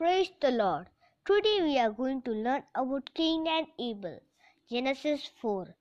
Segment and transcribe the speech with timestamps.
[0.00, 0.86] Praise the Lord.
[1.26, 4.18] Today we are going to learn about Cain and Abel.
[4.70, 5.74] Genesis 4.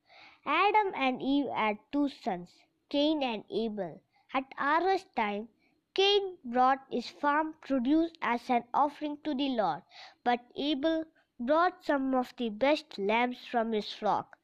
[0.45, 2.49] Adam and Eve had two sons,
[2.89, 4.01] Cain and Abel.
[4.33, 5.47] At harvest time,
[5.93, 9.83] Cain brought his farm produce as an offering to the Lord,
[10.25, 11.05] but Abel
[11.39, 14.37] brought some of the best lambs from his flock.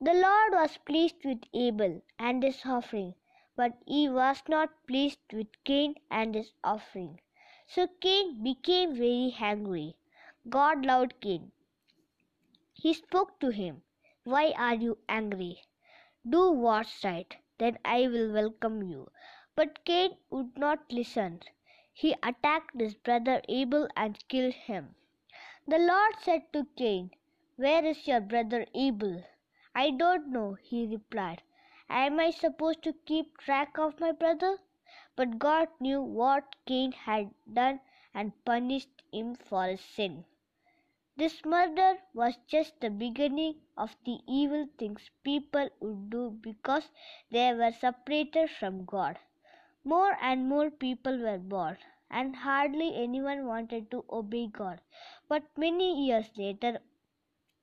[0.00, 3.14] The Lord was pleased with Abel and his offering,
[3.56, 7.20] but he was not pleased with Cain and his offering.
[7.68, 9.94] So Cain became very angry.
[10.48, 11.52] God loved Cain.
[12.72, 13.82] He spoke to him,
[14.24, 15.62] Why are you angry?
[16.28, 19.10] Do what's right, then I will welcome you.
[19.54, 21.42] But Cain would not listen.
[21.92, 24.94] He attacked his brother Abel and killed him.
[25.66, 27.10] The Lord said to Cain,
[27.56, 29.24] Where is your brother Abel?
[29.74, 31.42] I don't know, he replied.
[31.90, 34.58] Am I supposed to keep track of my brother?
[35.18, 37.80] But God knew what Cain had done
[38.14, 40.24] and punished him for his sin.
[41.16, 46.88] This murder was just the beginning of the evil things people would do because
[47.30, 49.18] they were separated from God.
[49.84, 51.78] More and more people were born,
[52.10, 54.80] and hardly anyone wanted to obey God.
[55.28, 56.78] But many years later,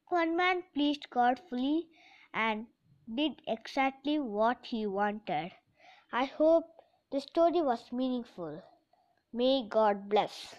[0.10, 1.88] one man pleased God fully
[2.34, 2.68] and
[3.16, 5.54] did exactly what he wanted.
[6.12, 6.75] I hope
[7.16, 8.62] the story was meaningful.
[9.32, 10.54] May God bless.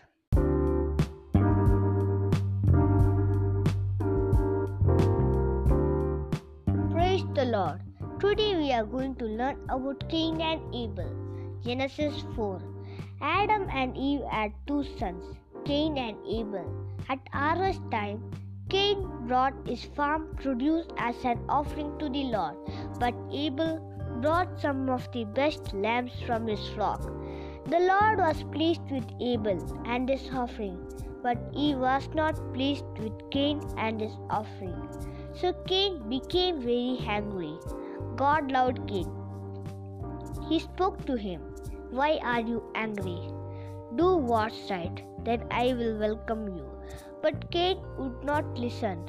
[6.93, 7.83] Praise the Lord.
[8.21, 11.11] Today we are going to learn about Cain and Abel.
[11.63, 12.63] Genesis 4.
[13.21, 16.65] Adam and Eve had two sons, Cain and Abel.
[17.11, 18.31] At harvest time,
[18.71, 22.57] Cain brought his farm produce as an offering to the Lord,
[22.99, 27.03] but Abel brought some of the best lambs from his flock.
[27.67, 30.79] The Lord was pleased with Abel and his offering,
[31.23, 34.89] but he was not pleased with Cain and his offering.
[35.35, 37.55] So Cain became very angry.
[38.17, 39.11] God loved Cain.
[40.49, 41.41] He spoke to him,
[41.91, 43.21] Why are you angry?
[43.97, 46.65] Do what's right, then I will welcome you.
[47.23, 49.05] But Cain would not listen.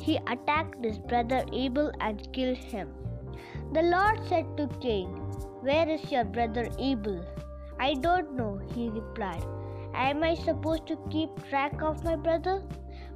[0.00, 2.88] He attacked his brother Abel and killed him.
[3.74, 5.08] The Lord said to Cain,
[5.60, 7.24] Where is your brother Abel?
[7.80, 9.42] I don't know, he replied.
[9.94, 12.62] Am I supposed to keep track of my brother?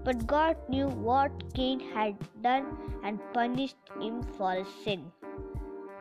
[0.02, 2.66] But God knew what Cain had done
[3.04, 5.12] and punished him for his sin.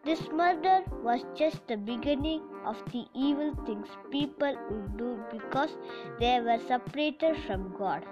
[0.03, 5.77] This murder was just the beginning of the evil things people would do because
[6.19, 8.03] they were separated from God.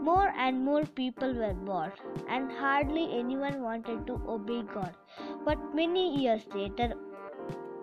[0.00, 1.92] More and more people were born,
[2.28, 4.94] and hardly anyone wanted to obey God.
[5.44, 6.92] But many years later,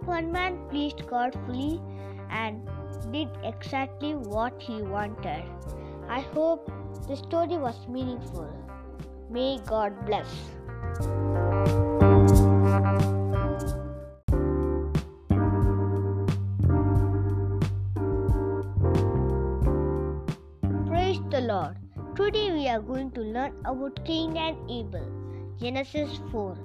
[0.05, 1.81] one man pleased God fully
[2.29, 2.69] and
[3.11, 5.43] did exactly what he wanted.
[6.09, 6.71] I hope
[7.07, 8.49] the story was meaningful.
[9.29, 10.27] May God bless.
[20.87, 21.82] Praise the Lord.
[22.15, 25.05] Today we are going to learn about Cain and Abel.
[25.59, 26.55] Genesis 4.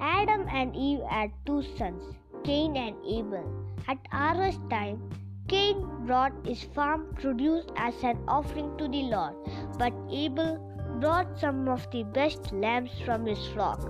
[0.00, 2.02] Adam and Eve had two sons,
[2.44, 3.44] Cain and Abel.
[3.88, 5.02] At harvest time,
[5.48, 9.34] Cain brought his farm produce as an offering to the Lord,
[9.76, 10.56] but Abel
[10.98, 13.82] brought some of the best lambs from his flock.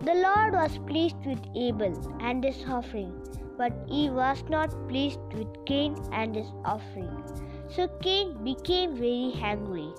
[0.00, 3.14] The Lord was pleased with Abel and his offering,
[3.56, 7.24] but he was not pleased with Cain and his offering.
[7.70, 9.94] So Cain became very angry.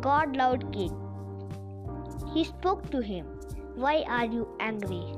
[0.00, 0.96] God loved Cain.
[2.34, 3.26] He spoke to him,
[3.74, 5.14] Why are you angry?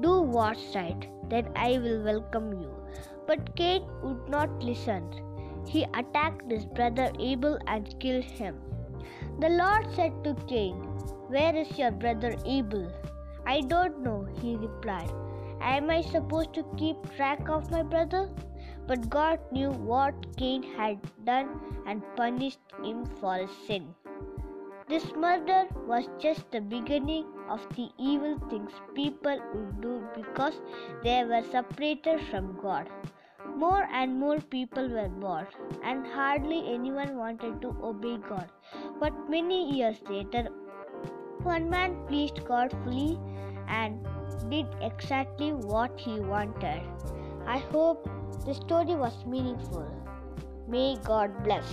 [0.00, 2.70] Do what's right, then I will welcome you.
[3.26, 5.08] But Cain would not listen.
[5.66, 8.56] He attacked his brother Abel and killed him.
[9.40, 10.74] The Lord said to Cain,
[11.28, 12.92] Where is your brother Abel?
[13.46, 15.10] I don't know, he replied.
[15.60, 18.28] Am I supposed to keep track of my brother?
[18.86, 23.94] But God knew what Cain had done and punished him for his sin.
[24.88, 30.60] This murder was just the beginning of the evil things people would do because
[31.02, 32.90] they were separated from God.
[33.56, 35.46] More and more people were born,
[35.84, 38.50] and hardly anyone wanted to obey God.
[38.98, 40.48] But many years later,
[41.42, 43.18] one man pleased God fully
[43.68, 44.06] and
[44.50, 46.82] did exactly what he wanted.
[47.46, 48.08] I hope
[48.46, 49.86] the story was meaningful.
[50.68, 51.64] May God bless.